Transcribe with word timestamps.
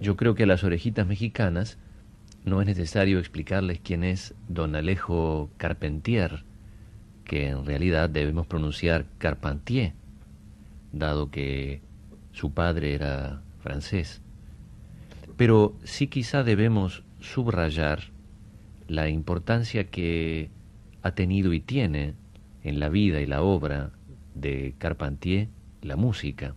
Yo 0.00 0.16
creo 0.16 0.34
que 0.34 0.42
a 0.42 0.46
las 0.46 0.62
orejitas 0.62 1.06
mexicanas 1.06 1.78
no 2.44 2.60
es 2.60 2.66
necesario 2.66 3.18
explicarles 3.18 3.80
quién 3.82 4.04
es 4.04 4.34
don 4.48 4.76
Alejo 4.76 5.50
Carpentier, 5.56 6.44
que 7.24 7.48
en 7.48 7.64
realidad 7.64 8.08
debemos 8.08 8.46
pronunciar 8.46 9.06
Carpentier, 9.18 9.94
dado 10.92 11.30
que 11.30 11.80
su 12.32 12.52
padre 12.52 12.94
era 12.94 13.42
francés. 13.58 14.20
Pero 15.36 15.76
sí 15.82 16.06
quizá 16.06 16.44
debemos 16.44 17.02
subrayar 17.20 18.04
la 18.88 19.08
importancia 19.08 19.90
que 19.90 20.50
ha 21.02 21.12
tenido 21.12 21.52
y 21.52 21.60
tiene 21.60 22.14
en 22.62 22.80
la 22.80 22.88
vida 22.88 23.20
y 23.20 23.26
la 23.26 23.42
obra 23.42 23.90
de 24.34 24.74
Carpentier 24.78 25.48
la 25.82 25.96
música. 25.96 26.54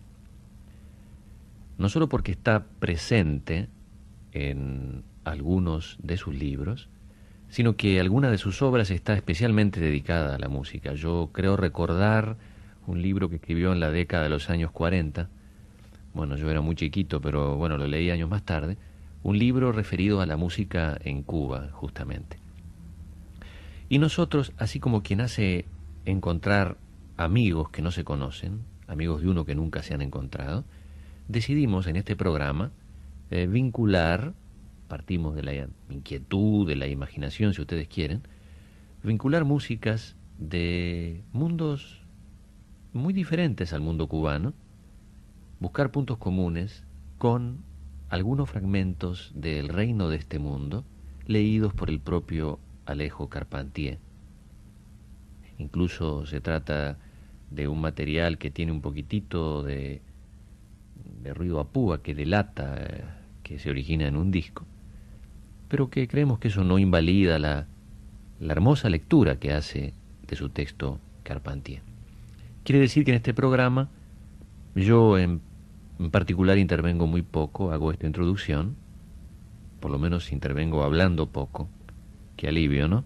No 1.80 1.88
solo 1.88 2.10
porque 2.10 2.30
está 2.30 2.66
presente 2.78 3.70
en 4.32 5.02
algunos 5.24 5.96
de 6.02 6.18
sus 6.18 6.34
libros, 6.34 6.90
sino 7.48 7.76
que 7.76 7.98
alguna 7.98 8.30
de 8.30 8.36
sus 8.36 8.60
obras 8.60 8.90
está 8.90 9.14
especialmente 9.14 9.80
dedicada 9.80 10.34
a 10.34 10.38
la 10.38 10.50
música. 10.50 10.92
Yo 10.92 11.30
creo 11.32 11.56
recordar 11.56 12.36
un 12.86 13.00
libro 13.00 13.30
que 13.30 13.36
escribió 13.36 13.72
en 13.72 13.80
la 13.80 13.90
década 13.90 14.24
de 14.24 14.28
los 14.28 14.50
años 14.50 14.70
40, 14.72 15.30
bueno, 16.12 16.36
yo 16.36 16.50
era 16.50 16.60
muy 16.60 16.76
chiquito, 16.76 17.22
pero 17.22 17.56
bueno, 17.56 17.78
lo 17.78 17.86
leí 17.86 18.10
años 18.10 18.28
más 18.28 18.42
tarde, 18.42 18.76
un 19.22 19.38
libro 19.38 19.72
referido 19.72 20.20
a 20.20 20.26
la 20.26 20.36
música 20.36 20.98
en 21.02 21.22
Cuba, 21.22 21.70
justamente. 21.72 22.36
Y 23.88 24.00
nosotros, 24.00 24.52
así 24.58 24.80
como 24.80 25.02
quien 25.02 25.22
hace 25.22 25.64
encontrar 26.04 26.76
amigos 27.16 27.70
que 27.70 27.80
no 27.80 27.90
se 27.90 28.04
conocen, 28.04 28.60
amigos 28.86 29.22
de 29.22 29.30
uno 29.30 29.46
que 29.46 29.54
nunca 29.54 29.82
se 29.82 29.94
han 29.94 30.02
encontrado, 30.02 30.66
decidimos 31.30 31.86
en 31.86 31.96
este 31.96 32.16
programa 32.16 32.72
eh, 33.30 33.46
vincular, 33.46 34.34
partimos 34.88 35.36
de 35.36 35.42
la 35.44 35.68
inquietud, 35.88 36.66
de 36.66 36.74
la 36.74 36.88
imaginación, 36.88 37.54
si 37.54 37.60
ustedes 37.60 37.86
quieren, 37.86 38.22
vincular 39.04 39.44
músicas 39.44 40.16
de 40.38 41.22
mundos 41.32 42.02
muy 42.92 43.12
diferentes 43.12 43.72
al 43.72 43.80
mundo 43.80 44.08
cubano, 44.08 44.52
buscar 45.60 45.92
puntos 45.92 46.18
comunes 46.18 46.84
con 47.18 47.62
algunos 48.08 48.50
fragmentos 48.50 49.30
del 49.36 49.68
reino 49.68 50.08
de 50.08 50.16
este 50.16 50.40
mundo 50.40 50.84
leídos 51.26 51.72
por 51.72 51.90
el 51.90 52.00
propio 52.00 52.58
Alejo 52.86 53.28
Carpentier. 53.28 53.98
Incluso 55.58 56.26
se 56.26 56.40
trata 56.40 56.98
de 57.50 57.68
un 57.68 57.80
material 57.80 58.38
que 58.38 58.50
tiene 58.50 58.72
un 58.72 58.80
poquitito 58.80 59.62
de, 59.62 60.02
de 61.22 61.34
ruido 61.34 61.60
a 61.60 61.68
púa 61.68 62.02
que 62.02 62.14
delata 62.14 62.76
eh, 62.78 63.04
que 63.42 63.58
se 63.58 63.70
origina 63.70 64.06
en 64.06 64.16
un 64.16 64.30
disco, 64.30 64.66
pero 65.68 65.90
que 65.90 66.08
creemos 66.08 66.38
que 66.38 66.48
eso 66.48 66.64
no 66.64 66.78
invalida 66.78 67.38
la, 67.38 67.66
la 68.38 68.52
hermosa 68.52 68.88
lectura 68.88 69.36
que 69.36 69.52
hace 69.52 69.94
de 70.26 70.36
su 70.36 70.48
texto 70.48 70.98
Carpentier. 71.22 71.82
Quiere 72.64 72.80
decir 72.80 73.04
que 73.04 73.10
en 73.10 73.16
este 73.16 73.34
programa 73.34 73.88
yo 74.74 75.18
en 75.18 75.40
en 76.00 76.10
particular 76.10 76.56
intervengo 76.56 77.06
muy 77.06 77.20
poco, 77.20 77.72
hago 77.72 77.92
esta 77.92 78.06
introducción, 78.06 78.74
por 79.80 79.90
lo 79.90 79.98
menos 79.98 80.32
intervengo 80.32 80.82
hablando 80.82 81.26
poco, 81.26 81.68
qué 82.36 82.48
alivio, 82.48 82.88
¿no? 82.88 83.04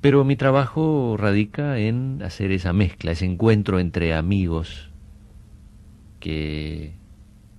Pero 0.00 0.24
mi 0.24 0.36
trabajo 0.36 1.16
radica 1.18 1.78
en 1.78 2.22
hacer 2.22 2.52
esa 2.52 2.72
mezcla, 2.72 3.10
ese 3.10 3.24
encuentro 3.24 3.80
entre 3.80 4.14
amigos 4.14 4.90
que 6.20 6.92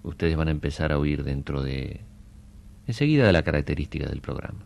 ustedes 0.03 0.35
van 0.35 0.47
a 0.47 0.51
empezar 0.51 0.91
a 0.91 0.97
oír 0.97 1.23
dentro 1.23 1.61
de 1.63 2.01
enseguida 2.87 3.25
de 3.25 3.33
la 3.33 3.43
característica 3.43 4.07
del 4.07 4.21
programa. 4.21 4.65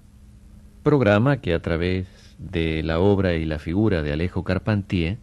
Programa 0.82 1.38
que 1.38 1.54
a 1.54 1.62
través 1.62 2.08
de 2.38 2.84
la 2.84 3.00
obra 3.00 3.34
y 3.36 3.46
la 3.46 3.60
figura 3.60 4.02
de 4.02 4.14
Alejo 4.14 4.44
Carpentier 4.44 5.18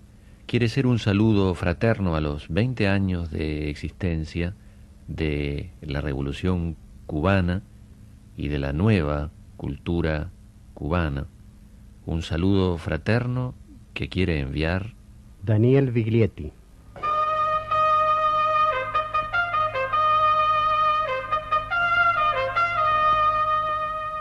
quiere 0.47 0.69
ser 0.69 0.87
un 0.87 0.99
saludo 0.99 1.55
fraterno 1.55 2.17
a 2.17 2.21
los 2.21 2.49
20 2.49 2.89
años 2.89 3.31
de 3.31 3.71
existencia 3.71 4.55
de 5.07 5.71
la 5.81 6.01
Revolución 6.01 6.77
cubana 7.07 7.63
y 8.37 8.49
de 8.49 8.59
la 8.59 8.73
nueva 8.73 9.31
cultura 9.57 10.31
cubana. 10.75 11.27
Un 12.07 12.23
saludo 12.23 12.79
fraterno 12.79 13.55
que 13.95 14.09
quiere 14.09 14.41
enviar 14.41 14.95
Daniel 15.43 15.91
Viglietti. 15.91 16.53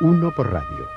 Uno 0.02 0.32
por 0.32 0.52
radio. 0.52 0.88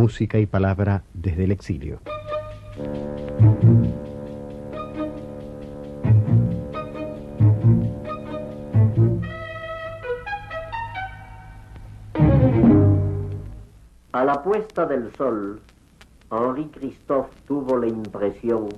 música 0.00 0.38
y 0.38 0.46
palabra 0.46 1.04
desde 1.14 1.44
el 1.44 1.52
exilio. 1.52 2.00
La 14.30 14.44
puesta 14.44 14.86
del 14.86 15.12
sol, 15.16 15.60
Henri 16.30 16.66
Christophe 16.66 17.34
tuvo 17.48 17.76
la 17.78 17.88
impresión 17.88 18.68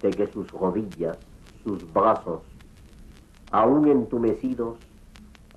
de 0.00 0.10
que 0.10 0.26
sus 0.26 0.50
rodillas, 0.50 1.16
sus 1.62 1.92
brazos, 1.92 2.42
aún 3.52 3.86
entumecidos, 3.86 4.78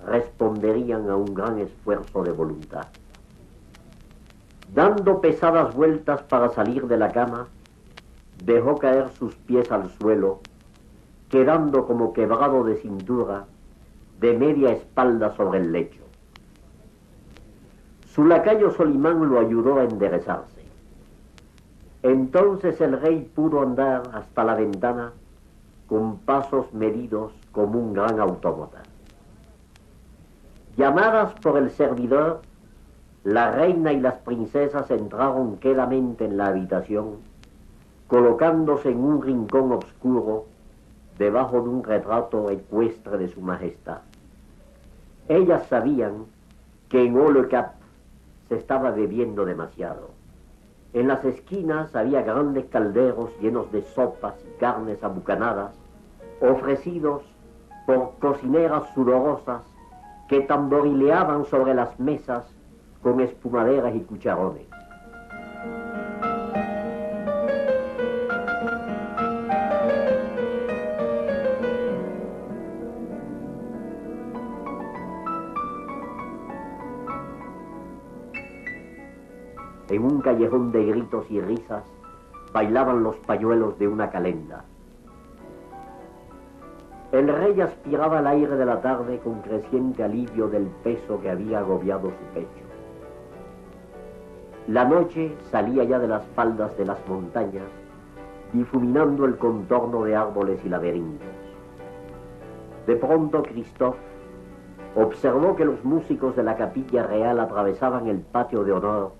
responderían 0.06 1.10
a 1.10 1.16
un 1.16 1.34
gran 1.34 1.58
esfuerzo 1.58 2.22
de 2.22 2.30
voluntad. 2.30 2.86
Dando 4.72 5.20
pesadas 5.20 5.74
vueltas 5.74 6.22
para 6.22 6.50
salir 6.50 6.86
de 6.86 6.98
la 6.98 7.10
cama, 7.10 7.48
dejó 8.44 8.76
caer 8.76 9.08
sus 9.18 9.34
pies 9.34 9.72
al 9.72 9.90
suelo, 9.98 10.42
quedando 11.28 11.88
como 11.88 12.12
quebrado 12.12 12.62
de 12.62 12.76
cintura, 12.76 13.46
de 14.20 14.38
media 14.38 14.70
espalda 14.70 15.34
sobre 15.34 15.58
el 15.58 15.72
lecho. 15.72 16.09
Su 18.14 18.24
lacayo 18.24 18.72
Solimán 18.72 19.28
lo 19.28 19.38
ayudó 19.38 19.78
a 19.78 19.84
enderezarse. 19.84 20.60
Entonces 22.02 22.80
el 22.80 23.00
rey 23.00 23.30
pudo 23.34 23.60
andar 23.60 24.02
hasta 24.12 24.42
la 24.42 24.56
ventana 24.56 25.12
con 25.86 26.18
pasos 26.18 26.72
medidos 26.72 27.32
como 27.52 27.78
un 27.78 27.92
gran 27.92 28.18
autómata. 28.18 28.82
Llamadas 30.76 31.34
por 31.34 31.56
el 31.58 31.70
servidor, 31.70 32.40
la 33.22 33.52
reina 33.52 33.92
y 33.92 34.00
las 34.00 34.14
princesas 34.14 34.90
entraron 34.90 35.58
quedamente 35.58 36.24
en 36.24 36.36
la 36.36 36.46
habitación, 36.46 37.18
colocándose 38.08 38.90
en 38.90 38.98
un 38.98 39.22
rincón 39.22 39.70
oscuro 39.70 40.46
debajo 41.16 41.60
de 41.62 41.68
un 41.68 41.84
retrato 41.84 42.50
ecuestre 42.50 43.18
de 43.18 43.28
su 43.28 43.40
majestad. 43.40 43.98
Ellas 45.28 45.66
sabían 45.68 46.24
que 46.88 47.04
en 47.04 47.14
Cap 47.48 47.79
se 48.50 48.56
estaba 48.56 48.90
bebiendo 48.90 49.44
demasiado. 49.44 50.10
En 50.92 51.06
las 51.06 51.24
esquinas 51.24 51.94
había 51.94 52.22
grandes 52.22 52.66
calderos 52.66 53.30
llenos 53.40 53.70
de 53.70 53.82
sopas 53.82 54.34
y 54.44 54.58
carnes 54.58 55.04
abucanadas, 55.04 55.72
ofrecidos 56.40 57.22
por 57.86 58.18
cocineras 58.18 58.92
sudorosas 58.92 59.62
que 60.28 60.40
tamborileaban 60.40 61.44
sobre 61.44 61.74
las 61.74 61.98
mesas 62.00 62.44
con 63.02 63.20
espumaderas 63.20 63.94
y 63.94 64.00
cucharones. 64.00 64.69
En 79.90 80.04
un 80.04 80.20
callejón 80.20 80.70
de 80.70 80.84
gritos 80.84 81.28
y 81.30 81.40
risas 81.40 81.82
bailaban 82.52 83.02
los 83.02 83.16
pañuelos 83.16 83.76
de 83.80 83.88
una 83.88 84.08
calenda. 84.08 84.64
El 87.10 87.26
rey 87.26 87.60
aspiraba 87.60 88.20
el 88.20 88.26
aire 88.28 88.54
de 88.56 88.66
la 88.66 88.80
tarde 88.80 89.18
con 89.18 89.40
creciente 89.42 90.04
alivio 90.04 90.48
del 90.48 90.66
peso 90.84 91.20
que 91.20 91.28
había 91.28 91.58
agobiado 91.58 92.10
su 92.10 92.34
pecho. 92.34 92.64
La 94.68 94.84
noche 94.84 95.34
salía 95.50 95.82
ya 95.82 95.98
de 95.98 96.06
las 96.06 96.24
faldas 96.36 96.76
de 96.78 96.84
las 96.84 96.98
montañas, 97.08 97.66
difuminando 98.52 99.24
el 99.24 99.38
contorno 99.38 100.04
de 100.04 100.14
árboles 100.14 100.64
y 100.64 100.68
laberintos. 100.68 101.26
De 102.86 102.94
pronto 102.94 103.42
Christophe 103.42 103.98
observó 104.94 105.56
que 105.56 105.64
los 105.64 105.84
músicos 105.84 106.36
de 106.36 106.44
la 106.44 106.54
capilla 106.54 107.02
real 107.02 107.40
atravesaban 107.40 108.06
el 108.06 108.20
patio 108.20 108.62
de 108.62 108.70
honor 108.70 109.19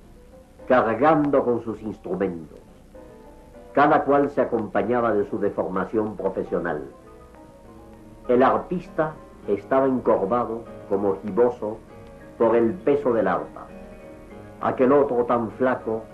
cargando 0.70 1.42
con 1.42 1.64
sus 1.64 1.82
instrumentos. 1.82 2.60
Cada 3.72 4.04
cual 4.04 4.30
se 4.30 4.40
acompañaba 4.40 5.12
de 5.12 5.28
su 5.28 5.36
deformación 5.40 6.16
profesional. 6.16 6.84
El 8.28 8.40
artista 8.40 9.14
estaba 9.48 9.86
encorvado 9.86 10.60
como 10.88 11.16
giboso 11.22 11.76
por 12.38 12.54
el 12.54 12.74
peso 12.74 13.12
del 13.12 13.26
arpa. 13.26 13.66
Aquel 14.60 14.92
otro 14.92 15.24
tan 15.24 15.50
flaco 15.50 16.04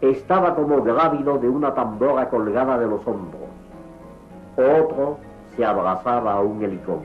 estaba 0.00 0.54
como 0.54 0.80
grávido 0.82 1.36
de 1.36 1.50
una 1.50 1.74
tambora 1.74 2.30
colgada 2.30 2.78
de 2.78 2.86
los 2.86 3.06
hombros. 3.06 3.42
Otro 4.56 5.18
se 5.54 5.66
abrazaba 5.66 6.32
a 6.32 6.40
un 6.40 6.62
helicón 6.62 7.02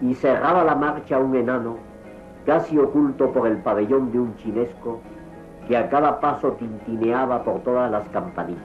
y 0.00 0.16
cerraba 0.16 0.64
la 0.64 0.74
marcha 0.74 1.20
un 1.20 1.36
enano 1.36 1.76
casi 2.44 2.76
oculto 2.76 3.30
por 3.30 3.46
el 3.46 3.58
pabellón 3.58 4.10
de 4.10 4.18
un 4.18 4.34
chinesco 4.34 5.00
que 5.66 5.76
a 5.76 5.88
cada 5.88 6.20
paso 6.20 6.52
tintineaba 6.52 7.42
por 7.42 7.60
todas 7.60 7.90
las 7.90 8.08
campanillas. 8.10 8.62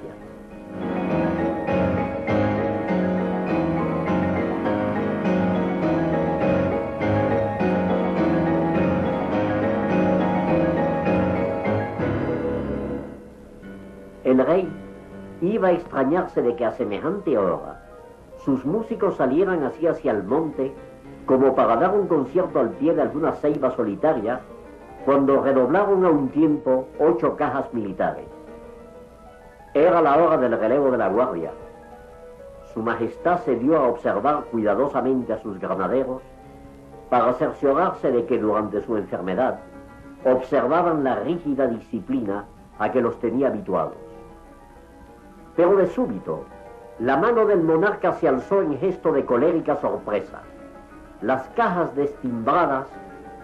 El 14.23 14.37
rey 14.45 14.69
iba 15.41 15.69
a 15.69 15.71
extrañarse 15.71 16.41
de 16.41 16.55
que 16.55 16.65
a 16.65 16.71
semejante 16.71 17.37
hora 17.37 17.81
sus 18.45 18.63
músicos 18.65 19.15
salieran 19.17 19.63
así 19.63 19.87
hacia 19.87 20.11
el 20.11 20.23
monte 20.23 20.71
como 21.25 21.53
para 21.55 21.75
dar 21.75 21.93
un 21.93 22.07
concierto 22.07 22.59
al 22.59 22.69
pie 22.71 22.93
de 22.93 23.01
alguna 23.01 23.33
ceiba 23.33 23.71
solitaria 23.75 24.41
cuando 25.05 25.41
redoblaron 25.41 26.05
a 26.05 26.09
un 26.09 26.29
tiempo 26.29 26.87
ocho 26.99 27.35
cajas 27.35 27.73
militares. 27.73 28.25
Era 29.73 30.01
la 30.01 30.17
hora 30.17 30.37
del 30.37 30.57
relevo 30.59 30.91
de 30.91 30.97
la 30.97 31.07
guardia. 31.07 31.51
Su 32.73 32.81
Majestad 32.81 33.39
se 33.39 33.55
dio 33.55 33.77
a 33.77 33.87
observar 33.87 34.45
cuidadosamente 34.51 35.33
a 35.33 35.41
sus 35.41 35.59
granaderos 35.59 36.21
para 37.09 37.33
cerciorarse 37.33 38.11
de 38.11 38.25
que 38.25 38.37
durante 38.37 38.81
su 38.81 38.95
enfermedad 38.95 39.59
observaban 40.25 41.03
la 41.03 41.15
rígida 41.15 41.67
disciplina 41.67 42.45
a 42.79 42.91
que 42.91 43.01
los 43.01 43.19
tenía 43.19 43.47
habituados. 43.47 43.97
Pero 45.55 45.75
de 45.75 45.87
súbito, 45.87 46.45
la 46.99 47.17
mano 47.17 47.45
del 47.45 47.61
monarca 47.61 48.13
se 48.13 48.27
alzó 48.27 48.61
en 48.61 48.77
gesto 48.77 49.11
de 49.11 49.25
colérica 49.25 49.75
sorpresa. 49.77 50.41
Las 51.21 51.47
cajas 51.49 51.95
destimbradas 51.95 52.87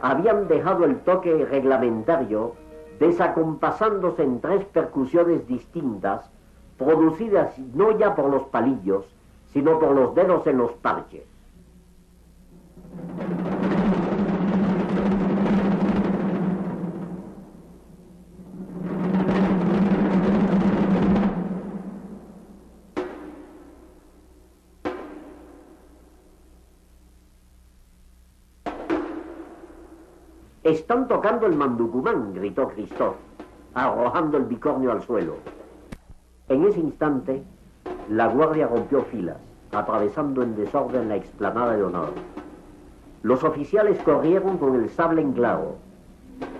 habían 0.02 0.48
dejado 0.48 0.86
el 0.86 1.00
toque 1.00 1.46
reglamentario 1.46 2.56
desacompasándose 3.00 4.24
en 4.24 4.42
tres 4.42 4.66
percusiones 4.66 5.48
distintas, 5.48 6.30
producidas 6.78 7.58
no 7.74 7.98
ya 7.98 8.16
por 8.16 8.30
los 8.30 8.44
palillos, 8.44 9.06
sino 9.54 9.80
por 9.80 9.92
los 9.96 10.16
dedos 10.16 10.46
en 10.48 10.58
los 10.58 10.72
parches. 10.74 11.24
Están 30.68 31.08
tocando 31.08 31.46
el 31.46 31.56
manducumán, 31.56 32.34
gritó 32.34 32.68
Cristóbal, 32.68 33.16
arrojando 33.74 34.36
el 34.36 34.44
bicornio 34.44 34.92
al 34.92 35.02
suelo. 35.02 35.36
En 36.50 36.66
ese 36.66 36.81
instante, 36.81 37.42
la 38.10 38.28
guardia 38.28 38.68
rompió 38.68 39.02
filas, 39.04 39.38
atravesando 39.72 40.44
en 40.44 40.58
desorden 40.58 41.08
la 41.08 41.16
explanada 41.16 41.78
de 41.78 41.84
honor. 41.84 42.10
Los 43.24 43.46
oficiales 43.46 43.98
corrieron 44.04 44.58
con 44.58 44.75
el 44.75 44.90
sable 44.90 45.22
en. 45.22 45.78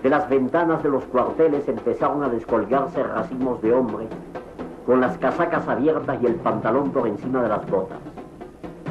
De 0.02 0.08
las 0.08 0.26
ventanas 0.30 0.82
de 0.82 0.88
los 0.88 1.04
cuarteles 1.04 1.68
empezaron 1.68 2.22
a 2.22 2.30
descolgarse 2.30 3.02
racimos 3.02 3.60
de 3.60 3.74
hombres, 3.74 4.08
con 4.86 5.02
las 5.02 5.18
casacas 5.18 5.68
abiertas 5.68 6.18
y 6.22 6.24
el 6.24 6.36
pantalón 6.36 6.92
por 6.92 7.06
encima 7.06 7.42
de 7.42 7.50
las 7.50 7.70
botas. 7.70 7.98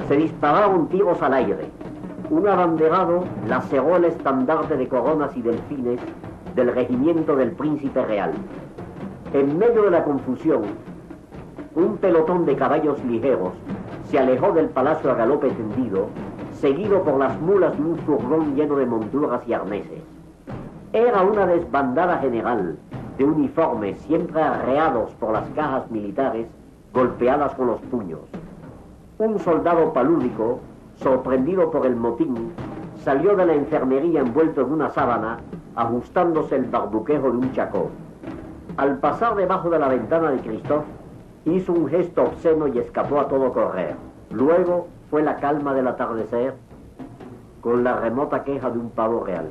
Se 0.08 0.16
dispararon 0.16 0.88
tiros 0.90 1.20
al 1.24 1.34
aire, 1.34 1.72
un 2.30 2.48
abanderado 2.48 3.24
laceró 3.48 3.96
el 3.96 4.06
estandarte 4.06 4.76
de 4.76 4.88
coronas 4.88 5.36
y 5.38 5.42
delfines 5.42 6.00
del 6.56 6.74
regimiento 6.74 7.36
del 7.36 7.52
príncipe 7.52 8.04
real. 8.04 8.34
En 9.34 9.58
medio 9.58 9.84
de 9.84 9.92
la 9.92 10.04
confusión, 10.04 10.64
un 11.76 11.98
pelotón 11.98 12.46
de 12.46 12.56
caballos 12.56 13.04
ligeros 13.06 13.54
se 14.06 14.20
alejó 14.20 14.52
del 14.52 14.70
palacio 14.70 15.12
a 15.12 15.16
galope 15.16 15.50
tendido, 15.52 16.08
seguido 16.54 17.04
por 17.04 17.18
las 17.18 17.40
mulas 17.40 17.78
de 17.78 17.84
un 17.84 17.98
furgón 18.00 18.56
lleno 18.56 18.76
de 18.78 18.86
monturas 18.86 19.42
y 19.48 19.54
arneses. 19.54 20.02
Era 20.94 21.22
una 21.22 21.46
desbandada 21.46 22.18
general 22.18 22.78
de 23.18 23.24
uniformes 23.26 24.00
siempre 24.02 24.42
arreados 24.42 25.12
por 25.16 25.34
las 25.34 25.48
cajas 25.50 25.90
militares 25.92 26.48
golpeadas 26.94 27.54
con 27.56 27.68
los 27.68 27.82
puños. 27.82 28.22
Un 29.20 29.40
soldado 29.40 29.94
palúdico 29.94 30.60
sorprendido 30.98 31.72
por 31.72 31.86
el 31.86 31.96
motín, 31.96 32.52
salió 33.04 33.36
de 33.36 33.46
la 33.46 33.54
enfermería 33.54 34.22
envuelto 34.22 34.62
en 34.62 34.72
una 34.74 34.90
sábana, 34.90 35.38
ajustándose 35.76 36.56
el 36.56 36.66
barbuquejo 36.66 37.32
de 37.32 37.38
un 37.38 37.52
chacó. 37.54 37.90
Al 38.78 39.00
pasar 39.00 39.36
debajo 39.36 39.70
de 39.70 39.80
la 39.80 39.88
ventana 39.88 40.32
de 40.32 40.40
Christophe, 40.40 40.86
hizo 41.46 41.74
un 41.74 41.88
gesto 41.88 42.24
obsceno 42.24 42.68
y 42.68 42.80
escapó 42.80 43.20
a 43.20 43.28
todo 43.28 43.54
correr. 43.54 43.96
Luego 44.32 44.88
fue 45.10 45.24
la 45.24 45.38
calma 45.38 45.74
del 45.74 45.88
atardecer, 45.88 46.56
con 47.62 47.84
la 47.84 47.96
remota 47.96 48.44
queja 48.44 48.70
de 48.70 48.80
un 48.80 48.90
pavo 48.90 49.24
real. 49.24 49.48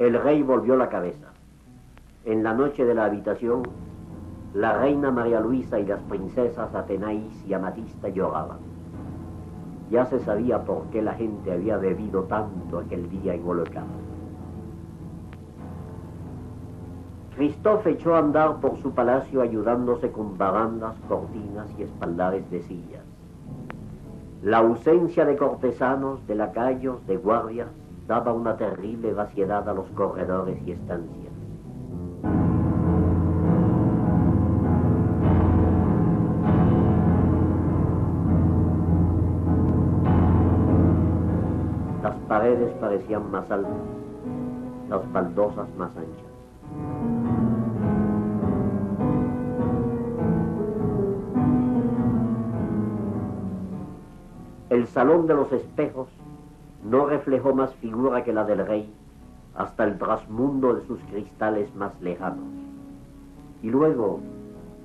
El 0.00 0.14
rey 0.14 0.42
volvió 0.42 0.76
la 0.76 0.88
cabeza. 0.88 1.26
En 2.24 2.42
la 2.42 2.54
noche 2.54 2.86
de 2.86 2.94
la 2.94 3.04
habitación, 3.04 3.64
la 4.54 4.72
reina 4.78 5.10
María 5.10 5.40
Luisa 5.40 5.78
y 5.78 5.84
las 5.84 6.00
princesas 6.04 6.74
Atenaís 6.74 7.44
y 7.46 7.52
Amatista 7.52 8.08
lloraban. 8.08 8.60
Ya 9.90 10.06
se 10.06 10.18
sabía 10.20 10.64
por 10.64 10.84
qué 10.84 11.02
la 11.02 11.12
gente 11.12 11.52
había 11.52 11.76
bebido 11.76 12.22
tanto 12.22 12.78
aquel 12.78 13.10
día 13.10 13.34
en 13.34 13.46
Holocausto. 13.46 13.92
Christophe 17.36 17.90
echó 17.90 18.14
a 18.14 18.20
andar 18.20 18.58
por 18.58 18.78
su 18.78 18.92
palacio 18.92 19.42
ayudándose 19.42 20.10
con 20.10 20.38
barandas, 20.38 20.94
cortinas 21.08 21.68
y 21.78 21.82
espaldares 21.82 22.50
de 22.50 22.62
sillas. 22.62 23.04
La 24.42 24.58
ausencia 24.58 25.26
de 25.26 25.36
cortesanos, 25.36 26.26
de 26.26 26.36
lacayos, 26.36 27.06
de 27.06 27.18
guardias, 27.18 27.68
daba 28.10 28.32
una 28.32 28.56
terrible 28.56 29.12
vaciedad 29.12 29.68
a 29.68 29.72
los 29.72 29.88
corredores 29.90 30.60
y 30.66 30.72
estancias. 30.72 31.32
Las 42.02 42.16
paredes 42.26 42.72
parecían 42.80 43.30
más 43.30 43.48
altas, 43.48 43.70
las 44.88 45.12
baldosas 45.12 45.68
más 45.76 45.90
anchas. 45.96 46.26
El 54.68 54.88
salón 54.88 55.28
de 55.28 55.34
los 55.34 55.52
espejos 55.52 56.08
no 56.84 57.06
reflejó 57.06 57.54
más 57.54 57.74
figura 57.76 58.24
que 58.24 58.32
la 58.32 58.44
del 58.44 58.66
rey 58.66 58.92
hasta 59.54 59.84
el 59.84 59.98
trasmundo 59.98 60.74
de 60.74 60.86
sus 60.86 61.00
cristales 61.10 61.74
más 61.74 61.92
lejanos. 62.00 62.44
Y 63.62 63.68
luego, 63.68 64.20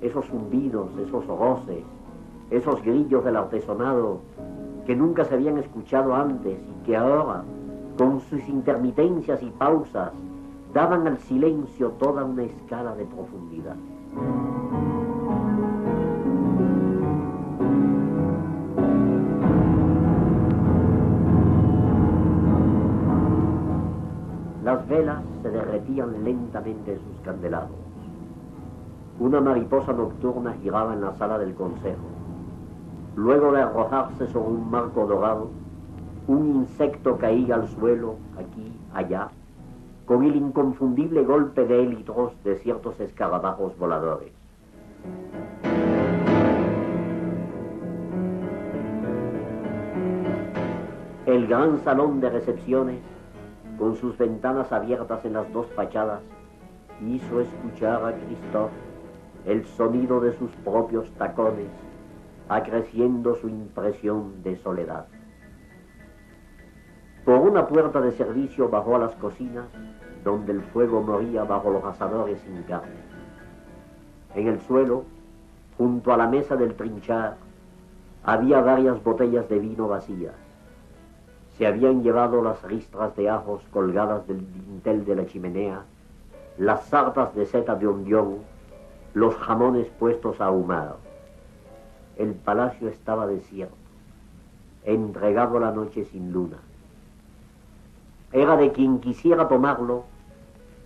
esos 0.00 0.26
zumbidos, 0.26 0.90
esos 0.98 1.26
roces, 1.26 1.84
esos 2.50 2.82
grillos 2.82 3.24
del 3.24 3.36
artesonado 3.36 4.20
que 4.86 4.94
nunca 4.94 5.24
se 5.24 5.34
habían 5.34 5.58
escuchado 5.58 6.14
antes 6.14 6.58
y 6.58 6.86
que 6.86 6.96
ahora, 6.96 7.42
con 7.98 8.20
sus 8.20 8.46
intermitencias 8.48 9.42
y 9.42 9.50
pausas, 9.50 10.12
daban 10.72 11.06
al 11.06 11.18
silencio 11.18 11.90
toda 11.98 12.24
una 12.24 12.44
escala 12.44 12.94
de 12.94 13.04
profundidad. 13.06 13.76
Las 24.66 24.88
velas 24.88 25.22
se 25.42 25.48
derretían 25.48 26.24
lentamente 26.24 26.94
en 26.94 26.98
sus 26.98 27.20
candelabros. 27.22 27.78
Una 29.20 29.40
mariposa 29.40 29.92
nocturna 29.92 30.56
giraba 30.60 30.92
en 30.92 31.02
la 31.02 31.12
sala 31.12 31.38
del 31.38 31.54
consejo. 31.54 32.02
Luego 33.14 33.52
de 33.52 33.62
arrojarse 33.62 34.26
sobre 34.26 34.48
un 34.48 34.68
marco 34.68 35.06
dorado, 35.06 35.50
un 36.26 36.48
insecto 36.48 37.16
caía 37.16 37.54
al 37.54 37.68
suelo, 37.68 38.16
aquí, 38.36 38.72
allá, 38.92 39.28
con 40.04 40.24
el 40.24 40.34
inconfundible 40.34 41.22
golpe 41.22 41.64
de 41.64 41.84
élitros 41.84 42.32
de 42.42 42.56
ciertos 42.56 42.98
escarabajos 42.98 43.78
voladores. 43.78 44.32
El 51.24 51.46
gran 51.46 51.78
salón 51.84 52.20
de 52.20 52.30
recepciones, 52.30 52.98
con 53.78 53.96
sus 53.96 54.16
ventanas 54.16 54.72
abiertas 54.72 55.24
en 55.24 55.34
las 55.34 55.52
dos 55.52 55.66
fachadas, 55.74 56.20
hizo 57.06 57.40
escuchar 57.40 58.04
a 58.04 58.12
Christophe 58.12 58.74
el 59.44 59.64
sonido 59.64 60.20
de 60.20 60.32
sus 60.32 60.50
propios 60.56 61.10
tacones, 61.12 61.70
acreciendo 62.48 63.34
su 63.36 63.48
impresión 63.48 64.42
de 64.42 64.56
soledad. 64.56 65.06
Por 67.24 67.40
una 67.40 67.66
puerta 67.66 68.00
de 68.00 68.12
servicio 68.12 68.68
bajó 68.68 68.96
a 68.96 69.00
las 69.00 69.14
cocinas, 69.16 69.66
donde 70.24 70.52
el 70.52 70.62
fuego 70.62 71.02
moría 71.02 71.44
bajo 71.44 71.70
los 71.70 71.84
asadores 71.84 72.40
sin 72.40 72.62
carne. 72.64 73.00
En 74.34 74.48
el 74.48 74.60
suelo, 74.60 75.04
junto 75.76 76.12
a 76.12 76.16
la 76.16 76.26
mesa 76.26 76.56
del 76.56 76.74
trinchar, 76.74 77.36
había 78.24 78.60
varias 78.60 79.02
botellas 79.02 79.48
de 79.48 79.58
vino 79.58 79.88
vacías. 79.88 80.45
Se 81.56 81.66
habían 81.66 82.02
llevado 82.02 82.42
las 82.42 82.62
ristras 82.62 83.16
de 83.16 83.30
ajos 83.30 83.62
colgadas 83.72 84.26
del 84.26 84.40
dintel 84.52 85.04
de 85.04 85.16
la 85.16 85.26
chimenea, 85.26 85.84
las 86.58 86.84
sartas 86.86 87.34
de 87.34 87.46
seta 87.46 87.74
de 87.74 87.86
ondión, 87.86 88.38
los 89.14 89.34
jamones 89.36 89.88
puestos 89.98 90.40
a 90.40 90.46
ahumar. 90.46 90.96
El 92.16 92.34
palacio 92.34 92.88
estaba 92.88 93.26
desierto, 93.26 93.76
entregado 94.84 95.58
la 95.58 95.70
noche 95.70 96.04
sin 96.04 96.32
luna 96.32 96.58
era 98.32 98.56
de 98.56 98.72
quien 98.72 99.00
quisiera 99.00 99.48
tomarlo, 99.48 100.04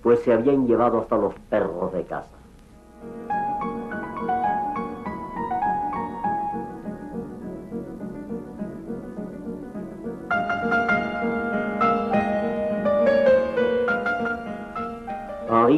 pues 0.02 0.20
se 0.20 0.32
habían 0.32 0.66
llevado 0.66 1.00
hasta 1.00 1.16
los 1.16 1.34
perros 1.48 1.92
de 1.92 2.04
casa. 2.04 2.30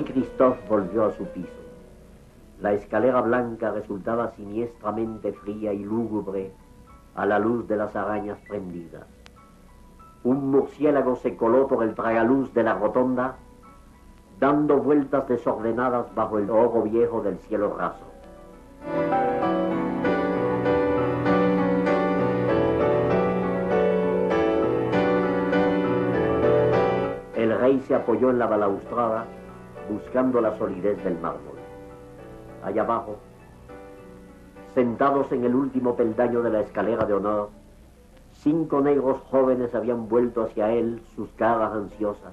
Christophe 0.04 0.60
volvió 0.68 1.06
a 1.06 1.12
su 1.12 1.24
piso. 1.26 1.48
La 2.60 2.72
escalera 2.72 3.20
blanca 3.20 3.70
resultaba 3.70 4.30
siniestramente 4.30 5.32
fría 5.32 5.72
y 5.72 5.82
lúgubre 5.82 6.52
a 7.14 7.26
la 7.26 7.38
luz 7.38 7.66
de 7.66 7.76
las 7.76 7.94
arañas 7.96 8.38
prendidas. 8.48 9.06
Un 10.24 10.50
murciélago 10.50 11.16
se 11.16 11.36
coló 11.36 11.66
por 11.66 11.82
el 11.82 11.94
tragaluz 11.94 12.54
de 12.54 12.62
la 12.62 12.74
rotonda, 12.74 13.36
dando 14.38 14.78
vueltas 14.78 15.26
desordenadas 15.28 16.14
bajo 16.14 16.38
el 16.38 16.48
ojo 16.50 16.82
viejo 16.82 17.20
del 17.22 17.38
cielo 17.38 17.76
raso. 17.76 18.04
El 27.34 27.58
rey 27.58 27.80
se 27.80 27.96
apoyó 27.96 28.30
en 28.30 28.38
la 28.38 28.46
balaustrada, 28.46 29.26
buscando 29.90 30.40
la 30.40 30.56
solidez 30.58 31.02
del 31.04 31.18
mármol. 31.18 31.56
Allá 32.64 32.82
abajo, 32.82 33.16
sentados 34.74 35.30
en 35.32 35.44
el 35.44 35.54
último 35.54 35.96
peldaño 35.96 36.42
de 36.42 36.50
la 36.50 36.60
escalera 36.60 37.04
de 37.04 37.14
honor, 37.14 37.50
Cinco 38.42 38.80
negros 38.80 39.20
jóvenes 39.30 39.72
habían 39.72 40.08
vuelto 40.08 40.42
hacia 40.42 40.72
él 40.72 41.00
sus 41.14 41.28
caras 41.34 41.72
ansiosas. 41.72 42.32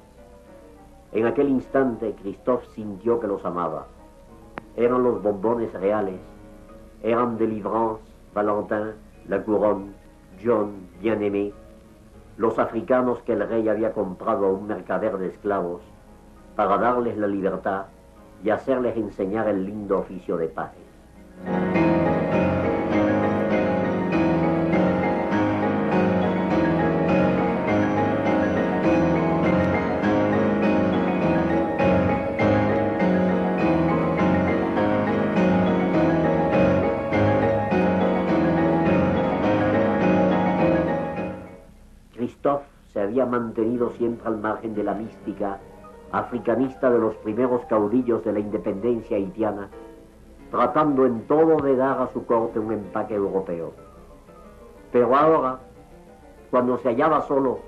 En 1.11 1.27
aquel 1.27 1.49
instante 1.49 2.15
Christophe 2.19 2.65
sintió 2.73 3.19
que 3.19 3.27
los 3.27 3.45
amaba. 3.45 3.85
Eran 4.75 5.03
los 5.03 5.21
bombones 5.21 5.71
reales, 5.73 6.19
eran 7.03 7.37
Delivrance, 7.37 8.01
Valentin, 8.33 8.93
La 9.27 9.43
Couronne, 9.43 9.91
John, 10.43 10.87
Bien-Aimé, 10.99 11.53
los 12.37 12.57
africanos 12.57 13.21
que 13.21 13.33
el 13.33 13.47
rey 13.47 13.67
había 13.67 13.91
comprado 13.91 14.47
a 14.47 14.51
un 14.51 14.65
mercader 14.65 15.17
de 15.17 15.27
esclavos 15.27 15.81
para 16.59 16.77
darles 16.77 17.15
la 17.15 17.25
libertad 17.25 17.85
y 18.43 18.49
hacerles 18.49 18.97
enseñar 18.97 19.47
el 19.47 19.65
lindo 19.65 19.99
oficio 19.99 20.35
de 20.35 20.49
pajes. 20.49 20.89
mantenido 43.29 43.91
siempre 43.91 44.27
al 44.27 44.37
margen 44.37 44.75
de 44.75 44.83
la 44.83 44.93
mística 44.93 45.59
africanista 46.11 46.89
de 46.89 46.99
los 46.99 47.15
primeros 47.17 47.65
caudillos 47.65 48.23
de 48.23 48.33
la 48.33 48.39
independencia 48.39 49.17
haitiana, 49.17 49.69
tratando 50.51 51.05
en 51.05 51.27
todo 51.27 51.57
de 51.57 51.75
dar 51.75 52.01
a 52.01 52.07
su 52.07 52.25
corte 52.25 52.59
un 52.59 52.71
empaque 52.71 53.15
europeo. 53.15 53.73
Pero 54.91 55.15
ahora, 55.15 55.59
cuando 56.49 56.77
se 56.79 56.89
hallaba 56.89 57.21
solo, 57.21 57.59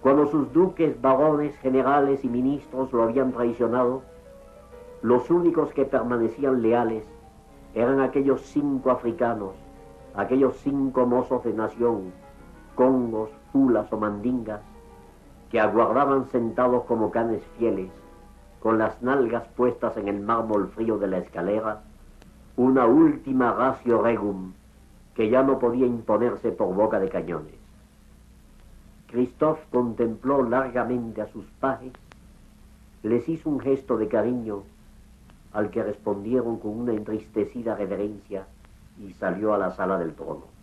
cuando 0.00 0.26
sus 0.26 0.52
duques, 0.52 1.00
varones, 1.00 1.56
generales 1.58 2.24
y 2.24 2.28
ministros 2.28 2.92
lo 2.92 3.02
habían 3.02 3.32
traicionado, 3.32 4.02
los 5.02 5.30
únicos 5.30 5.72
que 5.74 5.84
permanecían 5.84 6.62
leales 6.62 7.06
eran 7.74 8.00
aquellos 8.00 8.40
cinco 8.42 8.90
africanos, 8.90 9.52
aquellos 10.14 10.56
cinco 10.58 11.06
mozos 11.06 11.44
de 11.44 11.52
nación, 11.52 12.12
congos, 12.74 13.30
fulas 13.52 13.92
o 13.92 13.98
mandingas, 13.98 14.60
que 15.54 15.60
aguardaban 15.60 16.28
sentados 16.32 16.82
como 16.82 17.12
canes 17.12 17.40
fieles, 17.56 17.88
con 18.58 18.76
las 18.76 19.00
nalgas 19.04 19.46
puestas 19.54 19.96
en 19.96 20.08
el 20.08 20.18
mármol 20.18 20.66
frío 20.70 20.98
de 20.98 21.06
la 21.06 21.18
escalera, 21.18 21.82
una 22.56 22.86
última 22.86 23.52
ratio 23.52 24.02
regum 24.02 24.52
que 25.14 25.30
ya 25.30 25.44
no 25.44 25.60
podía 25.60 25.86
imponerse 25.86 26.50
por 26.50 26.74
boca 26.74 26.98
de 26.98 27.08
cañones. 27.08 27.54
Christophe 29.06 29.62
contempló 29.70 30.42
largamente 30.42 31.22
a 31.22 31.28
sus 31.28 31.44
pajes, 31.60 31.92
les 33.04 33.28
hizo 33.28 33.48
un 33.48 33.60
gesto 33.60 33.96
de 33.96 34.08
cariño, 34.08 34.64
al 35.52 35.70
que 35.70 35.84
respondieron 35.84 36.58
con 36.58 36.80
una 36.80 36.94
entristecida 36.94 37.76
reverencia 37.76 38.48
y 38.98 39.12
salió 39.12 39.54
a 39.54 39.58
la 39.58 39.70
sala 39.70 39.98
del 39.98 40.14
trono. 40.14 40.53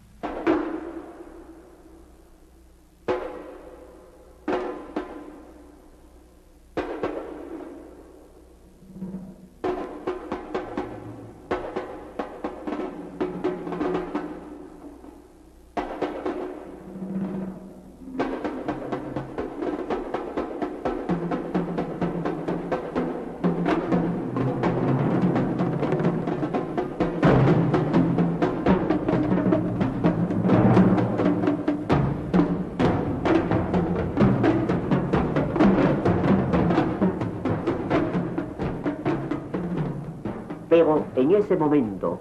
En 41.31 41.43
ese 41.43 41.55
momento 41.55 42.19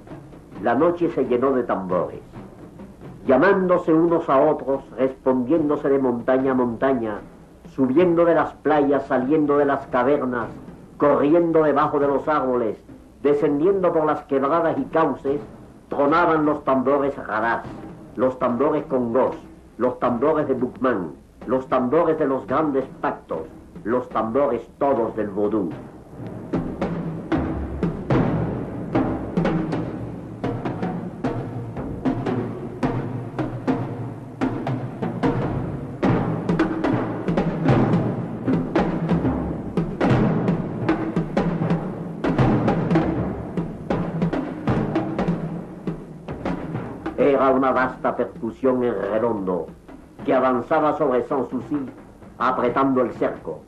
la 0.63 0.75
noche 0.75 1.11
se 1.11 1.25
llenó 1.25 1.53
de 1.53 1.65
tambores, 1.65 2.21
llamándose 3.27 3.93
unos 3.93 4.29
a 4.29 4.41
otros, 4.41 4.85
respondiéndose 4.97 5.89
de 5.89 5.99
montaña 5.99 6.53
a 6.53 6.55
montaña, 6.55 7.21
subiendo 7.75 8.25
de 8.25 8.35
las 8.37 8.53
playas, 8.55 9.07
saliendo 9.07 9.59
de 9.59 9.65
las 9.65 9.85
cavernas, 9.89 10.49
corriendo 10.97 11.65
debajo 11.65 11.99
de 11.99 12.07
los 12.07 12.29
árboles, 12.29 12.77
descendiendo 13.23 13.93
por 13.93 14.05
las 14.05 14.23
quebradas 14.25 14.79
y 14.79 14.85
cauces, 14.85 15.41
tronaban 15.89 16.45
los 16.45 16.63
tambores 16.63 17.17
raras, 17.27 17.65
los 18.17 18.39
tambores 18.39 18.85
congos, 18.85 19.35
los 19.79 19.99
tambores 19.99 20.47
de 20.47 20.55
Bucman, 20.55 21.13
los 21.47 21.67
tambores 21.69 22.17
de 22.19 22.27
los 22.27 22.47
grandes 22.47 22.85
pactos, 23.01 23.41
los 23.83 24.09
tambores 24.11 24.63
todos 24.79 25.17
del 25.17 25.31
vodú. 25.31 25.71
Una 47.51 47.73
vasta 47.73 48.17
percusión 48.17 48.85
en 48.85 48.95
redondo 48.95 49.67
que 50.25 50.33
avanzaba 50.33 50.97
sobre 50.97 51.27
Sanssouci 51.27 51.85
apretando 52.39 53.03
el 53.03 53.13
cerco. 53.15 53.61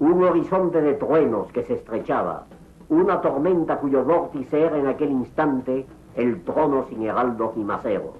Un 0.00 0.22
horizonte 0.22 0.82
de 0.82 0.94
truenos 0.94 1.50
que 1.52 1.64
se 1.64 1.74
estrechaba. 1.74 2.44
Una 2.90 3.22
tormenta 3.22 3.78
cuyo 3.78 4.04
vórtice 4.04 4.66
era 4.66 4.76
en 4.76 4.86
aquel 4.86 5.10
instante 5.10 5.86
el 6.14 6.42
trono 6.42 6.84
sin 6.90 7.04
heraldos 7.04 7.56
ni 7.56 7.64
maceros. 7.64 8.12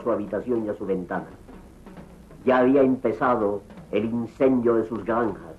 Su 0.00 0.10
habitación 0.10 0.64
y 0.64 0.68
a 0.68 0.74
su 0.74 0.86
ventana. 0.86 1.28
Ya 2.44 2.58
había 2.58 2.82
empezado 2.82 3.62
el 3.90 4.04
incendio 4.06 4.74
de 4.74 4.86
sus 4.86 5.04
granjas, 5.04 5.56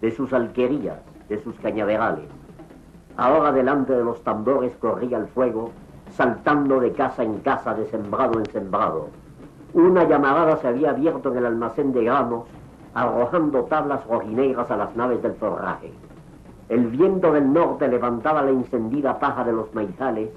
de 0.00 0.10
sus 0.10 0.32
alquerías, 0.32 0.98
de 1.28 1.42
sus 1.42 1.54
cañaverales. 1.60 2.26
Ahora 3.16 3.52
delante 3.52 3.92
de 3.92 4.04
los 4.04 4.22
tambores 4.22 4.76
corría 4.76 5.18
el 5.18 5.26
fuego, 5.28 5.70
saltando 6.10 6.80
de 6.80 6.92
casa 6.92 7.22
en 7.22 7.38
casa, 7.40 7.74
de 7.74 7.86
sembrado 7.86 8.38
en 8.38 8.46
sembrado. 8.46 9.08
Una 9.74 10.04
llamarada 10.04 10.56
se 10.58 10.68
había 10.68 10.90
abierto 10.90 11.30
en 11.30 11.38
el 11.38 11.46
almacén 11.46 11.92
de 11.92 12.04
granos, 12.04 12.44
arrojando 12.94 13.64
tablas 13.64 14.06
rojinegras 14.06 14.70
a 14.70 14.76
las 14.76 14.94
naves 14.96 15.22
del 15.22 15.34
forraje. 15.34 15.92
El 16.68 16.86
viento 16.88 17.32
del 17.32 17.52
norte 17.52 17.88
levantaba 17.88 18.42
la 18.42 18.50
encendida 18.50 19.18
paja 19.18 19.44
de 19.44 19.52
los 19.52 19.74
maizales, 19.74 20.30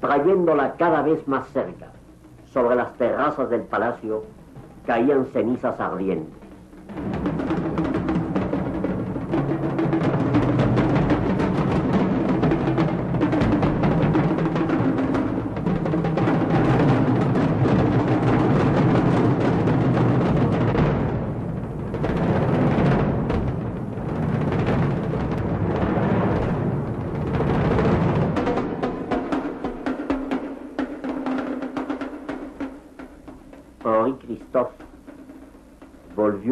trayéndola 0.00 0.74
cada 0.74 1.02
vez 1.02 1.26
más 1.28 1.46
cerca. 1.48 1.92
Sobre 2.56 2.74
las 2.74 2.96
terrazas 2.96 3.50
del 3.50 3.64
palacio 3.64 4.24
caían 4.86 5.26
cenizas 5.26 5.78
ardientes. 5.78 6.45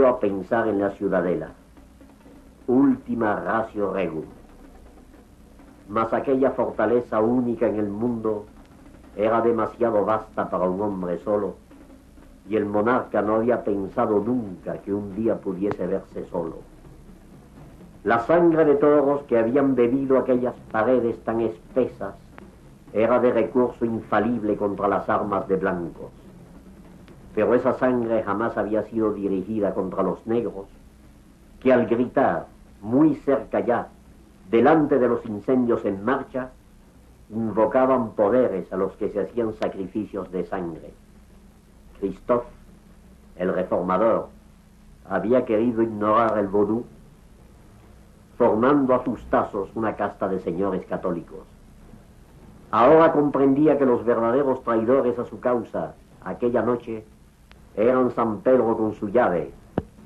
A 0.02 0.18
pensar 0.18 0.66
en 0.66 0.80
la 0.80 0.90
ciudadela. 0.90 1.50
Última 2.66 3.36
ratio 3.36 3.92
regum. 3.92 4.24
Mas 5.88 6.12
aquella 6.12 6.50
fortaleza 6.50 7.20
única 7.20 7.68
en 7.68 7.76
el 7.76 7.88
mundo 7.88 8.46
era 9.16 9.40
demasiado 9.40 10.04
vasta 10.04 10.50
para 10.50 10.68
un 10.68 10.80
hombre 10.80 11.18
solo, 11.18 11.54
y 12.48 12.56
el 12.56 12.66
monarca 12.66 13.22
no 13.22 13.36
había 13.36 13.62
pensado 13.62 14.18
nunca 14.18 14.78
que 14.78 14.92
un 14.92 15.14
día 15.14 15.36
pudiese 15.36 15.86
verse 15.86 16.24
solo. 16.26 16.58
La 18.02 18.18
sangre 18.20 18.64
de 18.64 18.74
todos 18.74 19.22
que 19.22 19.38
habían 19.38 19.76
bebido 19.76 20.18
aquellas 20.18 20.54
paredes 20.72 21.22
tan 21.22 21.40
espesas 21.40 22.14
era 22.92 23.20
de 23.20 23.32
recurso 23.32 23.84
infalible 23.84 24.56
contra 24.56 24.88
las 24.88 25.08
armas 25.08 25.46
de 25.46 25.56
blancos 25.56 26.23
pero 27.34 27.54
esa 27.54 27.74
sangre 27.74 28.22
jamás 28.22 28.56
había 28.56 28.84
sido 28.84 29.12
dirigida 29.12 29.74
contra 29.74 30.02
los 30.02 30.24
negros, 30.26 30.66
que 31.60 31.72
al 31.72 31.86
gritar, 31.86 32.46
muy 32.80 33.16
cerca 33.16 33.60
ya, 33.60 33.88
delante 34.50 34.98
de 34.98 35.08
los 35.08 35.24
incendios 35.26 35.84
en 35.84 36.04
marcha, 36.04 36.50
invocaban 37.30 38.12
poderes 38.12 38.72
a 38.72 38.76
los 38.76 38.92
que 38.92 39.08
se 39.08 39.20
hacían 39.20 39.52
sacrificios 39.54 40.30
de 40.30 40.44
sangre. 40.44 40.92
Christophe, 41.98 42.46
el 43.36 43.52
reformador, 43.52 44.28
había 45.08 45.44
querido 45.44 45.82
ignorar 45.82 46.38
el 46.38 46.48
vodú, 46.48 46.84
formando 48.38 48.94
a 48.94 49.04
sus 49.04 49.24
tazos 49.26 49.70
una 49.74 49.96
casta 49.96 50.28
de 50.28 50.38
señores 50.40 50.84
católicos. 50.86 51.40
Ahora 52.70 53.12
comprendía 53.12 53.78
que 53.78 53.86
los 53.86 54.04
verdaderos 54.04 54.62
traidores 54.62 55.18
a 55.18 55.24
su 55.24 55.40
causa 55.40 55.94
aquella 56.24 56.62
noche 56.62 57.04
eran 57.76 58.10
San 58.12 58.40
Pedro 58.40 58.76
con 58.76 58.94
su 58.94 59.08
llave, 59.08 59.50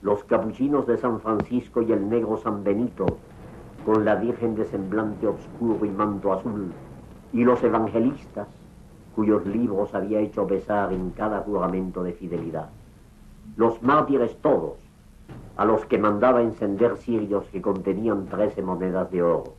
los 0.02 0.24
capuchinos 0.24 0.87
de 0.87 0.96
San 0.96 1.20
Francisco 1.20 1.83
y 1.83 1.92
el 1.92 2.09
negro 2.09 2.37
San 2.38 2.64
Benito, 2.64 3.07
con 3.85 4.04
la 4.04 4.14
Virgen 4.14 4.54
de 4.54 4.64
semblante 4.64 5.26
oscuro 5.26 5.85
y 5.85 5.90
manto 5.90 6.33
azul, 6.33 6.72
y 7.33 7.44
los 7.44 7.62
evangelistas, 7.62 8.48
cuyos 9.14 9.44
libros 9.46 9.94
había 9.94 10.20
hecho 10.20 10.46
besar 10.46 10.92
en 10.92 11.11
cada 11.11 11.40
juramento 11.40 12.02
de 12.02 12.12
fidelidad. 12.12 12.70
Los 13.57 13.83
mártires 13.83 14.37
todos, 14.40 14.76
a 15.57 15.64
los 15.64 15.85
que 15.87 15.98
mandaba 15.98 16.40
encender 16.40 16.96
cirios 16.96 17.44
que 17.50 17.61
contenían 17.61 18.26
trece 18.26 18.62
monedas 18.62 19.11
de 19.11 19.22
oro. 19.22 19.54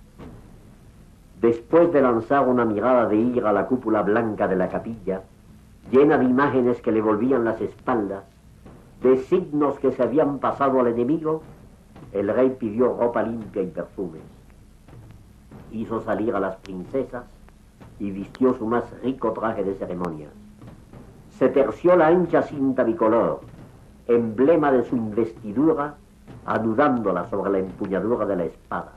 Después 1.42 1.92
de 1.92 2.02
lanzar 2.02 2.48
una 2.48 2.66
mirada 2.66 3.08
de 3.08 3.18
ira 3.18 3.50
a 3.50 3.54
la 3.54 3.68
cúpula 3.68 4.02
blanca 4.02 4.48
de 4.48 4.56
la 4.56 4.70
capilla, 4.70 5.24
llena 5.92 6.18
de 6.18 6.26
imágenes 6.26 6.82
que 6.82 6.92
le 6.92 7.02
volvían 7.02 7.46
las 7.46 7.60
espaldas, 7.62 8.24
de 9.02 9.18
signos 9.18 9.80
que 9.80 9.92
se 9.92 10.04
habían 10.04 10.40
pasado 10.40 10.80
al 10.80 10.88
enemigo, 10.88 11.42
el 12.12 12.28
rey 12.28 12.56
pidió 12.60 12.96
ropa 12.98 13.24
limpia 13.24 13.62
y 13.62 13.68
perfumes. 13.68 14.22
Hizo 15.72 16.02
salir 16.02 16.36
a 16.36 16.40
las 16.40 16.56
princesas 16.58 17.24
y 18.00 18.12
vistió 18.12 18.54
su 18.54 18.66
más 18.66 18.84
rico 19.02 19.32
traje 19.32 19.64
de 19.64 19.76
ceremonia. 19.76 20.30
Se 21.38 21.50
terció 21.50 21.96
la 21.96 22.08
ancha 22.08 22.42
cinta 22.42 22.84
bicolor, 22.84 23.42
emblema 24.08 24.72
de 24.72 24.84
su 24.84 24.96
investidura, 24.96 25.96
anudándola 26.46 27.28
sobre 27.30 27.52
la 27.52 27.60
empuñadura 27.60 28.26
de 28.26 28.36
la 28.36 28.44
espada. 28.46 28.94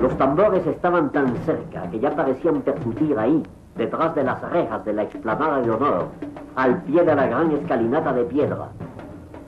Los 0.00 0.16
tambores 0.16 0.66
estaban 0.66 1.10
tan 1.12 1.36
cerca 1.38 1.90
que 1.90 2.00
ya 2.00 2.14
parecían 2.14 2.62
percutir 2.62 3.18
ahí, 3.18 3.42
detrás 3.76 4.14
de 4.14 4.24
las 4.24 4.40
rejas 4.50 4.84
de 4.84 4.92
la 4.92 5.04
explanada 5.04 5.60
de 5.60 5.70
honor, 5.70 6.08
al 6.56 6.82
pie 6.82 7.02
de 7.02 7.14
la 7.14 7.26
gran 7.26 7.50
escalinata 7.52 8.12
de 8.12 8.24
piedra. 8.24 8.68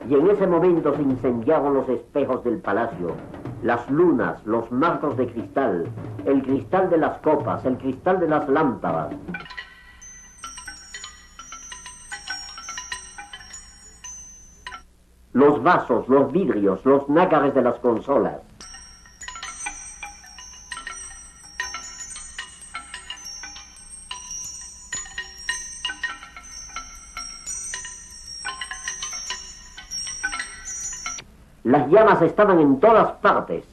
Y 0.09 0.15
en 0.15 0.29
ese 0.29 0.45
momento 0.45 0.93
se 0.95 1.01
incendiaron 1.01 1.73
los 1.73 1.89
espejos 1.89 2.43
del 2.43 2.59
palacio, 2.59 3.15
las 3.63 3.89
lunas, 3.89 4.45
los 4.45 4.71
marcos 4.71 5.17
de 5.17 5.27
cristal, 5.27 5.85
el 6.25 6.43
cristal 6.43 6.89
de 6.89 6.97
las 6.97 7.17
copas, 7.19 7.65
el 7.65 7.77
cristal 7.77 8.19
de 8.19 8.27
las 8.27 8.47
lámparas. 8.47 9.15
Los 15.33 15.61
vasos, 15.63 16.07
los 16.07 16.31
vidrios, 16.31 16.85
los 16.85 17.09
nácares 17.09 17.53
de 17.53 17.61
las 17.61 17.75
consolas. 17.79 18.54
Las 31.85 31.93
llamas 31.93 32.21
estaban 32.23 32.59
en 32.59 32.79
todas 32.79 33.11
partes. 33.21 33.63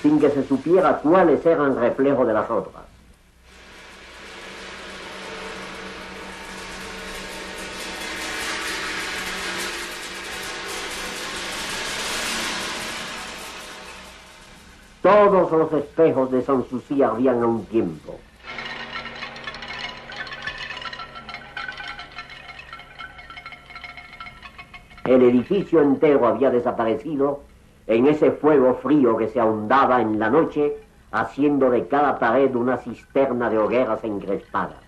sin 0.00 0.18
que 0.20 0.30
se 0.30 0.44
supiera 0.44 0.98
cuáles 0.98 1.44
eran 1.44 1.76
reflejos 1.76 2.26
de 2.26 2.32
las 2.32 2.48
otras. 2.48 2.95
Todos 15.06 15.52
los 15.52 15.72
espejos 15.72 16.32
de 16.32 16.42
Sanssouci 16.42 17.00
ardían 17.00 17.40
a 17.40 17.46
un 17.46 17.64
tiempo. 17.66 18.18
El 25.04 25.22
edificio 25.22 25.80
entero 25.80 26.26
había 26.26 26.50
desaparecido 26.50 27.42
en 27.86 28.08
ese 28.08 28.32
fuego 28.32 28.74
frío 28.82 29.16
que 29.16 29.28
se 29.28 29.38
ahondaba 29.38 30.02
en 30.02 30.18
la 30.18 30.28
noche, 30.28 30.76
haciendo 31.12 31.70
de 31.70 31.86
cada 31.86 32.18
pared 32.18 32.52
una 32.56 32.76
cisterna 32.78 33.48
de 33.48 33.58
hogueras 33.58 34.02
encrespadas. 34.02 34.85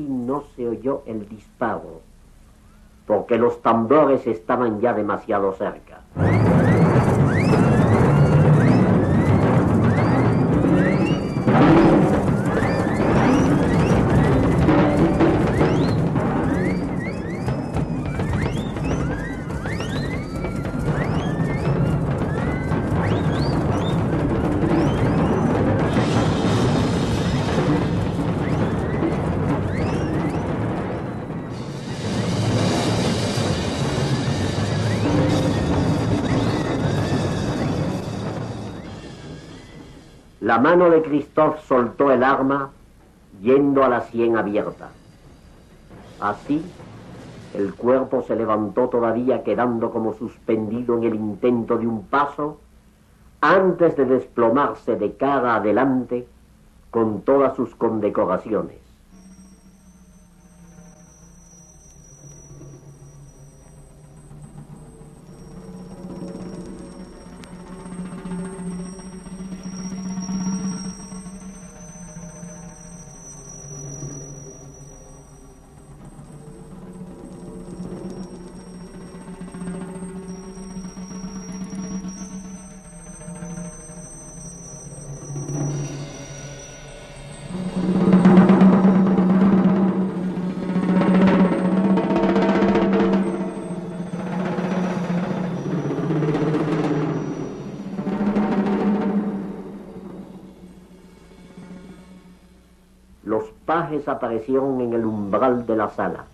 No 0.00 0.42
se 0.54 0.68
oyó 0.68 1.02
el 1.06 1.28
disparo, 1.28 2.00
porque 3.06 3.38
los 3.38 3.62
tambores 3.62 4.26
estaban 4.26 4.80
ya 4.80 4.92
demasiado 4.94 5.52
cerca. 5.52 5.99
La 40.50 40.58
mano 40.58 40.90
de 40.90 41.00
Christophe 41.00 41.60
soltó 41.68 42.10
el 42.10 42.24
arma 42.24 42.70
yendo 43.40 43.84
a 43.84 43.88
la 43.88 44.00
sien 44.00 44.36
abierta. 44.36 44.88
Así, 46.18 46.60
el 47.54 47.72
cuerpo 47.72 48.24
se 48.26 48.34
levantó 48.34 48.88
todavía 48.88 49.44
quedando 49.44 49.92
como 49.92 50.12
suspendido 50.12 50.98
en 50.98 51.04
el 51.04 51.14
intento 51.14 51.78
de 51.78 51.86
un 51.86 52.02
paso 52.02 52.58
antes 53.40 53.96
de 53.96 54.06
desplomarse 54.06 54.96
de 54.96 55.12
cara 55.12 55.54
adelante 55.54 56.26
con 56.90 57.20
todas 57.20 57.54
sus 57.54 57.72
condecoraciones. 57.76 58.79
Aparecieron 103.70 104.80
en 104.80 104.92
el 104.92 105.04
umbral 105.04 105.64
de 105.66 105.76
la 105.76 105.90
sala. 105.90 106.24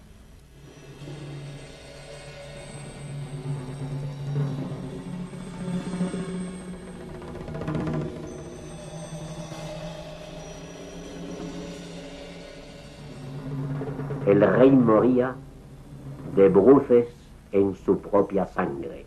El 14.27 14.41
rey 14.41 14.71
moría 14.71 15.35
de 16.35 16.49
bruces 16.49 17.07
en 17.53 17.75
su 17.77 17.99
propia 17.99 18.47
sangre. 18.47 19.07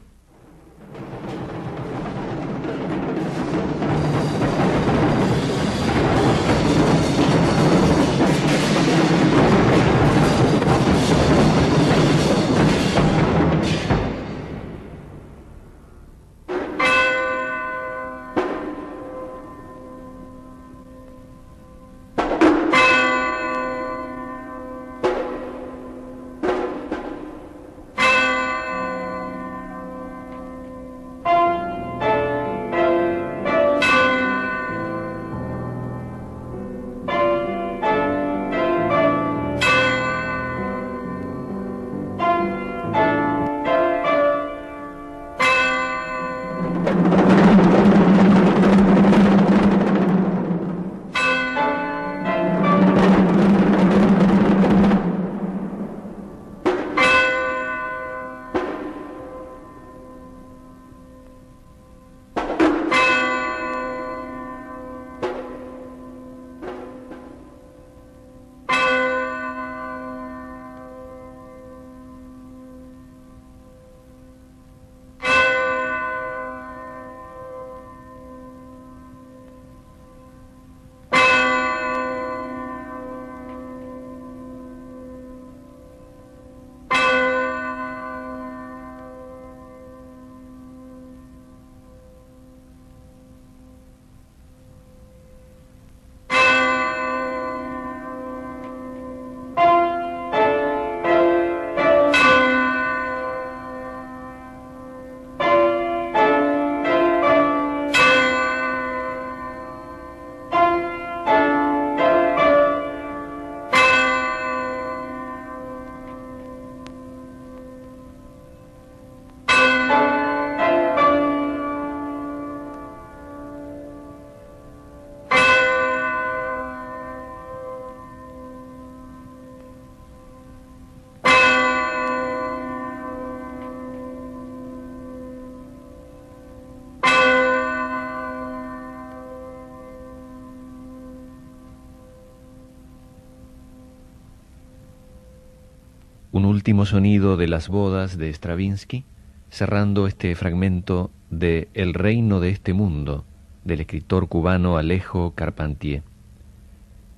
Un 146.39 146.45
último 146.45 146.85
sonido 146.85 147.35
de 147.35 147.49
las 147.49 147.67
bodas 147.67 148.17
de 148.17 148.29
Stravinsky, 148.29 149.03
cerrando 149.49 150.07
este 150.07 150.33
fragmento 150.35 151.11
de 151.29 151.67
El 151.73 151.93
reino 151.93 152.39
de 152.39 152.47
este 152.49 152.71
mundo, 152.71 153.25
del 153.65 153.81
escritor 153.81 154.29
cubano 154.29 154.77
Alejo 154.77 155.33
Carpentier. 155.35 156.01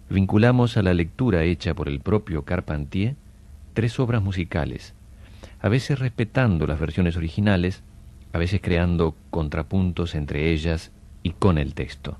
Vinculamos 0.09 0.75
a 0.75 0.81
la 0.81 0.95
lectura 0.95 1.43
hecha 1.43 1.75
por 1.75 1.87
el 1.87 1.99
propio 1.99 2.45
Carpentier 2.45 3.15
tres 3.75 3.99
obras 3.99 4.23
musicales, 4.23 4.95
a 5.61 5.69
veces 5.69 5.99
respetando 5.99 6.65
las 6.65 6.79
versiones 6.79 7.15
originales, 7.15 7.83
a 8.33 8.39
veces 8.39 8.59
creando 8.59 9.15
contrapuntos 9.29 10.15
entre 10.15 10.49
ellas 10.51 10.91
y 11.21 11.29
con 11.33 11.59
el 11.59 11.75
texto. 11.75 12.17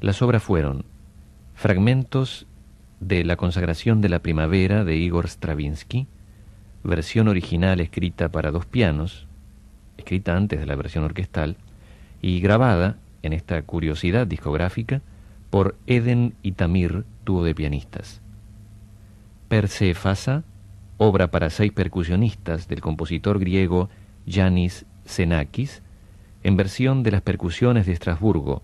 Las 0.00 0.22
obras 0.22 0.42
fueron 0.42 0.86
fragmentos 1.54 2.46
de 3.06 3.22
La 3.22 3.36
consagración 3.36 4.00
de 4.00 4.08
la 4.08 4.20
primavera 4.20 4.82
de 4.82 4.96
Igor 4.96 5.28
Stravinsky, 5.28 6.06
versión 6.84 7.28
original 7.28 7.80
escrita 7.80 8.30
para 8.30 8.50
dos 8.50 8.64
pianos, 8.64 9.26
escrita 9.98 10.34
antes 10.34 10.58
de 10.58 10.64
la 10.64 10.74
versión 10.74 11.04
orquestal, 11.04 11.58
y 12.22 12.40
grabada, 12.40 12.96
en 13.22 13.34
esta 13.34 13.60
curiosidad 13.60 14.26
discográfica, 14.26 15.02
por 15.50 15.76
Eden 15.86 16.34
y 16.42 16.52
Tamir, 16.52 17.04
dúo 17.26 17.44
de 17.44 17.54
pianistas. 17.54 18.22
Persefasa, 19.48 20.42
obra 20.96 21.30
para 21.30 21.50
seis 21.50 21.72
percusionistas 21.72 22.68
del 22.68 22.80
compositor 22.80 23.38
griego 23.38 23.90
Yanis 24.24 24.86
Xenakis, 25.04 25.82
en 26.42 26.56
versión 26.56 27.02
de 27.02 27.10
las 27.10 27.20
percusiones 27.20 27.84
de 27.84 27.92
Estrasburgo, 27.92 28.62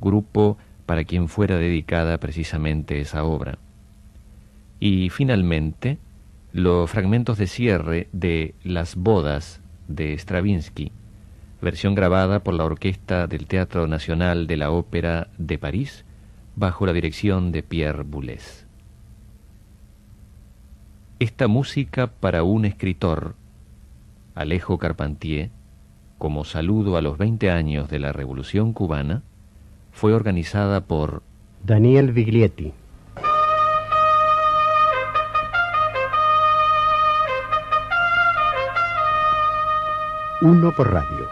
grupo 0.00 0.58
para 0.86 1.02
quien 1.02 1.28
fuera 1.28 1.56
dedicada 1.56 2.18
precisamente 2.18 3.00
esa 3.00 3.24
obra. 3.24 3.58
Y 4.80 5.10
finalmente, 5.10 5.98
los 6.52 6.90
fragmentos 6.90 7.38
de 7.38 7.46
cierre 7.46 8.08
de 8.12 8.54
Las 8.62 8.96
bodas 8.96 9.60
de 9.88 10.16
Stravinsky, 10.16 10.92
versión 11.60 11.94
grabada 11.94 12.40
por 12.40 12.54
la 12.54 12.64
orquesta 12.64 13.26
del 13.26 13.46
Teatro 13.46 13.86
Nacional 13.86 14.46
de 14.46 14.56
la 14.56 14.70
Ópera 14.70 15.28
de 15.38 15.58
París, 15.58 16.04
bajo 16.56 16.86
la 16.86 16.92
dirección 16.92 17.52
de 17.52 17.62
Pierre 17.62 18.02
Boulez. 18.02 18.66
Esta 21.18 21.48
música 21.48 22.08
para 22.08 22.42
un 22.42 22.64
escritor, 22.64 23.34
Alejo 24.34 24.78
Carpentier, 24.78 25.50
como 26.18 26.44
saludo 26.44 26.96
a 26.96 27.02
los 27.02 27.18
20 27.18 27.50
años 27.50 27.88
de 27.88 27.98
la 27.98 28.12
Revolución 28.12 28.72
cubana, 28.72 29.22
fue 29.92 30.12
organizada 30.12 30.82
por 30.82 31.22
Daniel 31.64 32.12
Viglietti. 32.12 32.72
Uno 40.44 40.72
por 40.72 40.92
radio. 40.92 41.26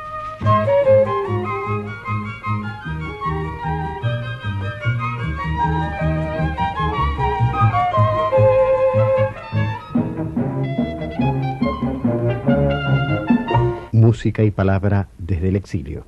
Música 13.92 14.42
y 14.44 14.50
palabra 14.50 15.08
desde 15.18 15.50
el 15.50 15.56
exilio. 15.56 16.06